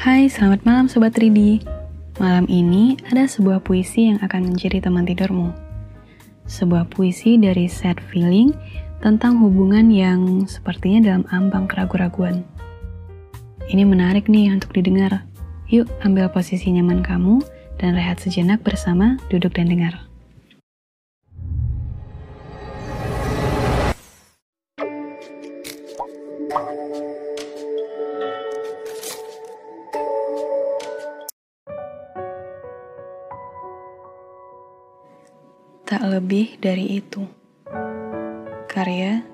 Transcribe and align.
Hai, 0.00 0.32
selamat 0.32 0.64
malam 0.64 0.88
Sobat 0.88 1.12
Ridi. 1.20 1.60
Malam 2.16 2.48
ini 2.48 2.96
ada 3.12 3.28
sebuah 3.28 3.60
puisi 3.60 4.08
yang 4.08 4.16
akan 4.24 4.48
menjadi 4.48 4.80
teman 4.80 5.04
tidurmu. 5.04 5.52
Sebuah 6.48 6.88
puisi 6.88 7.36
dari 7.36 7.68
Sad 7.68 8.00
Feeling 8.08 8.48
tentang 9.04 9.36
hubungan 9.44 9.92
yang 9.92 10.48
sepertinya 10.48 11.04
dalam 11.04 11.28
ambang 11.28 11.68
keraguan-raguan. 11.68 12.40
Ini 13.68 13.84
menarik 13.84 14.24
nih 14.24 14.56
untuk 14.56 14.72
didengar. 14.72 15.20
Yuk 15.68 15.84
ambil 16.00 16.32
posisi 16.32 16.72
nyaman 16.72 17.04
kamu 17.04 17.44
dan 17.76 17.92
rehat 17.92 18.24
sejenak 18.24 18.64
bersama 18.64 19.20
duduk 19.28 19.52
dan 19.52 19.68
dengar. 19.68 20.00
Tak 35.90 36.06
lebih 36.06 36.54
dari 36.62 37.02
itu. 37.02 37.26
Karya 38.70 39.26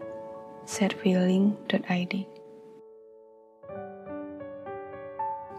setfeeling.id 0.64 2.14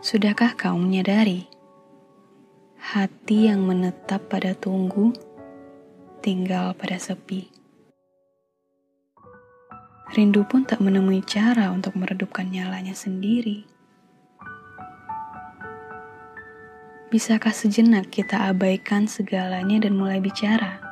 Sudahkah 0.01 0.57
kau 0.57 0.73
menyadari 0.73 1.45
hati 2.81 3.45
yang 3.45 3.69
menetap 3.69 4.25
pada 4.25 4.57
tunggu 4.57 5.13
tinggal 6.25 6.73
pada 6.73 6.97
sepi? 6.97 7.45
Rindu 10.17 10.49
pun 10.49 10.65
tak 10.65 10.81
menemui 10.81 11.21
cara 11.21 11.69
untuk 11.69 11.93
meredupkan 11.93 12.49
nyalanya 12.49 12.97
sendiri. 12.97 13.69
Bisakah 17.13 17.53
sejenak 17.53 18.09
kita 18.09 18.49
abaikan 18.49 19.05
segalanya 19.05 19.85
dan 19.85 19.93
mulai 19.93 20.17
bicara? 20.17 20.86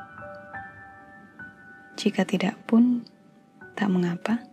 Jika 1.96 2.28
tidak 2.28 2.60
pun, 2.68 3.08
tak 3.80 3.88
mengapa. 3.88 4.44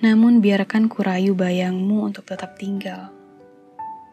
Namun 0.00 0.40
biarkan 0.40 0.88
kurayu 0.88 1.36
bayangmu 1.36 2.08
untuk 2.08 2.24
tetap 2.24 2.56
tinggal 2.56 3.12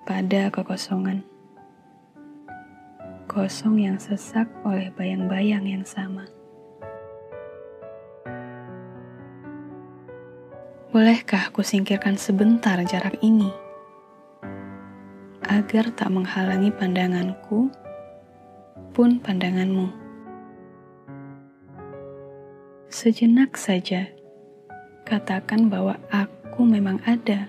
pada 0.04 0.52
kekosongan. 0.52 1.24
Kosong 3.26 3.80
yang 3.80 3.98
sesak 3.98 4.52
oleh 4.68 4.92
bayang-bayang 4.94 5.64
yang 5.64 5.86
sama. 5.88 6.28
Bolehkah 10.90 11.54
aku 11.54 11.64
singkirkan 11.64 12.20
sebentar 12.20 12.76
jarak 12.84 13.16
ini? 13.24 13.48
Agar 15.46 15.94
tak 15.96 16.10
menghalangi 16.12 16.74
pandanganku 16.74 17.70
pun 18.92 19.22
pandanganmu. 19.22 20.09
Sejenak 22.90 23.54
saja, 23.54 24.10
katakan 25.06 25.70
bahwa 25.70 26.02
aku 26.10 26.66
memang 26.66 26.98
ada. 27.06 27.46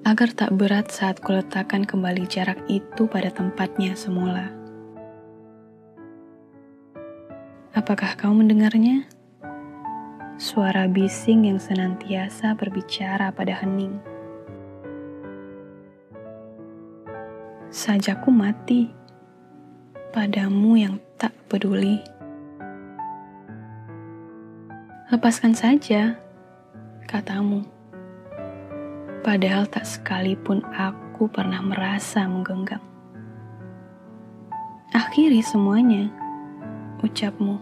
Agar 0.00 0.32
tak 0.32 0.56
berat 0.56 0.88
saat 0.88 1.20
kuletakkan 1.20 1.84
kembali 1.84 2.24
jarak 2.24 2.56
itu 2.72 3.04
pada 3.04 3.28
tempatnya 3.28 3.92
semula. 3.92 4.48
Apakah 7.76 8.16
kau 8.16 8.32
mendengarnya? 8.32 9.04
Suara 10.40 10.88
bising 10.88 11.52
yang 11.52 11.60
senantiasa 11.60 12.56
berbicara 12.56 13.28
pada 13.28 13.60
hening. 13.60 14.00
Sajaku 17.68 18.32
mati 18.32 18.88
padamu 20.16 20.80
yang 20.80 20.96
tak 21.20 21.36
peduli. 21.44 22.19
Lepaskan 25.10 25.58
saja, 25.58 26.14
katamu. 27.10 27.66
Padahal 29.26 29.66
tak 29.66 29.82
sekalipun 29.82 30.62
aku 30.70 31.26
pernah 31.26 31.58
merasa 31.66 32.30
menggenggam. 32.30 32.78
Akhiri 34.94 35.42
semuanya, 35.42 36.06
ucapmu. 37.02 37.58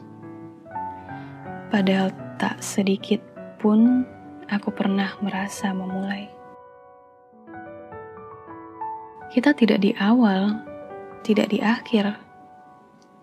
Padahal 1.72 2.12
tak 2.36 2.60
sedikit 2.60 3.24
pun 3.56 4.04
aku 4.52 4.68
pernah 4.68 5.08
merasa 5.24 5.72
memulai. 5.72 6.28
Kita 9.32 9.56
tidak 9.56 9.80
di 9.80 9.96
awal, 9.96 10.52
tidak 11.24 11.48
di 11.48 11.64
akhir, 11.64 12.12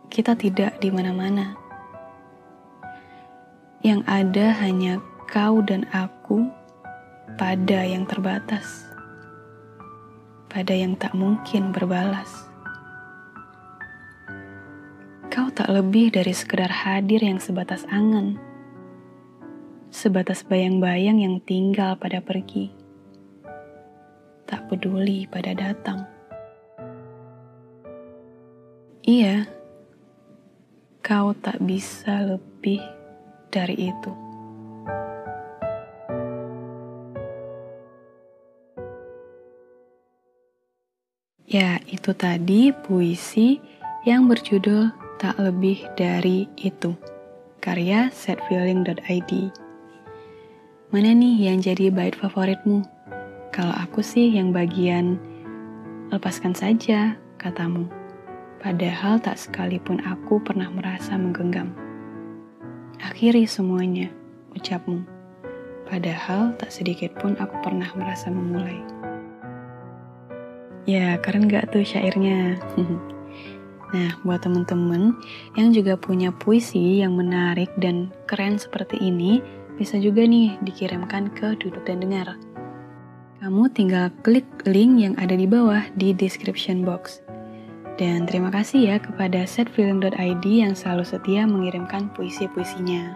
kita 0.09 0.34
tidak 0.34 0.81
di 0.81 0.90
mana-mana 0.90 1.65
yang 3.81 4.06
ada 4.08 4.56
hanya 4.62 5.02
kau 5.28 5.59
dan 5.59 5.84
aku 5.91 6.47
pada 7.36 7.84
yang 7.84 8.08
terbatas, 8.08 8.88
pada 10.47 10.72
yang 10.72 10.96
tak 10.96 11.12
mungkin 11.12 11.75
berbalas. 11.75 12.47
Kau 15.28 15.52
tak 15.52 15.68
lebih 15.68 16.16
dari 16.16 16.31
sekedar 16.31 16.72
hadir 16.72 17.19
yang 17.19 17.44
sebatas 17.44 17.84
angan, 17.91 18.40
sebatas 19.91 20.47
bayang-bayang 20.47 21.19
yang 21.19 21.44
tinggal 21.44 22.00
pada 22.00 22.24
pergi, 22.24 22.72
tak 24.47 24.72
peduli 24.72 25.28
pada 25.28 25.52
datang. 25.52 26.08
Iya, 29.06 29.46
kau 31.06 31.35
tak 31.38 31.62
bisa 31.62 32.25
lebih 32.25 32.81
dari 33.55 33.88
itu. 33.88 34.11
Ya, 41.47 41.79
itu 41.88 42.11
tadi 42.11 42.75
puisi 42.75 43.63
yang 44.03 44.27
berjudul 44.27 44.91
Tak 45.23 45.39
Lebih 45.39 45.88
Dari 45.95 46.51
Itu, 46.59 46.99
karya 47.63 48.11
setfeeling.id. 48.11 49.31
Mana 50.91 51.11
nih 51.16 51.47
yang 51.47 51.63
jadi 51.63 51.95
bait 51.95 52.11
favoritmu? 52.11 52.83
Kalau 53.55 53.72
aku 53.72 54.03
sih 54.03 54.35
yang 54.35 54.51
bagian 54.51 55.16
lepaskan 56.11 56.51
saja, 56.51 57.16
katamu. 57.39 57.87
Padahal 58.59 59.22
tak 59.23 59.39
sekalipun 59.39 60.03
aku 60.03 60.43
pernah 60.43 60.67
merasa 60.73 61.16
menggenggam. 61.16 61.84
Akhiri 63.03 63.44
semuanya, 63.44 64.07
ucapmu. 64.56 65.03
Padahal 65.85 66.56
tak 66.56 66.72
sedikit 66.72 67.11
pun 67.19 67.35
aku 67.35 67.59
pernah 67.59 67.91
merasa 68.00 68.31
memulai. 68.31 68.79
Ya, 70.88 71.17
keren 71.19 71.51
gak 71.51 71.75
tuh 71.75 71.84
syairnya? 71.84 72.55
nah, 73.94 74.11
buat 74.23 74.45
temen-temen 74.45 75.17
yang 75.59 75.75
juga 75.75 76.00
punya 76.00 76.31
puisi 76.31 77.03
yang 77.03 77.17
menarik 77.19 77.73
dan 77.81 78.13
keren 78.29 78.55
seperti 78.55 79.01
ini, 79.01 79.44
bisa 79.75 80.00
juga 80.00 80.23
nih 80.23 80.55
dikirimkan 80.63 81.35
ke 81.35 81.59
Duduk 81.59 81.84
dan 81.84 82.00
Dengar. 82.00 82.39
Kamu 83.44 83.67
tinggal 83.75 84.09
klik 84.23 84.47
link 84.63 85.03
yang 85.03 85.13
ada 85.19 85.35
di 85.35 85.44
bawah 85.44 85.84
di 86.00 86.16
description 86.16 86.88
box. 86.88 87.19
Dan 87.95 88.28
terima 88.28 88.51
kasih 88.51 88.91
ya 88.91 88.97
kepada 89.00 89.47
setfilm.id 89.47 90.44
yang 90.44 90.75
selalu 90.75 91.07
setia 91.07 91.47
mengirimkan 91.47 92.11
puisi-puisinya. 92.11 93.16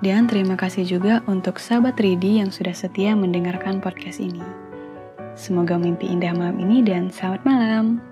Dan 0.00 0.26
terima 0.26 0.56
kasih 0.56 0.82
juga 0.88 1.20
untuk 1.28 1.60
sahabat 1.60 2.00
Ridi 2.00 2.40
yang 2.40 2.48
sudah 2.50 2.72
setia 2.72 3.12
mendengarkan 3.12 3.78
podcast 3.78 4.18
ini. 4.18 4.42
Semoga 5.38 5.78
mimpi 5.78 6.10
indah 6.10 6.34
malam 6.34 6.58
ini 6.58 6.82
dan 6.82 7.12
selamat 7.12 7.46
malam. 7.46 8.09